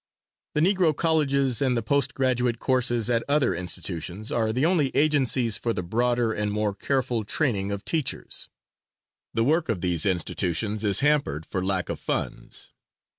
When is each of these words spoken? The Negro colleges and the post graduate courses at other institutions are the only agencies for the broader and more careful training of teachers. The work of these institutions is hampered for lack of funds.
The 0.55 0.61
Negro 0.61 0.95
colleges 0.95 1.61
and 1.61 1.77
the 1.77 1.83
post 1.83 2.15
graduate 2.15 2.57
courses 2.57 3.07
at 3.07 3.23
other 3.29 3.53
institutions 3.53 4.31
are 4.31 4.51
the 4.51 4.65
only 4.65 4.89
agencies 4.95 5.57
for 5.59 5.73
the 5.73 5.83
broader 5.83 6.33
and 6.33 6.51
more 6.51 6.73
careful 6.73 7.23
training 7.23 7.71
of 7.71 7.85
teachers. 7.85 8.49
The 9.35 9.43
work 9.43 9.69
of 9.69 9.81
these 9.81 10.07
institutions 10.07 10.83
is 10.83 11.01
hampered 11.01 11.45
for 11.45 11.63
lack 11.63 11.87
of 11.87 11.99
funds. 11.99 12.71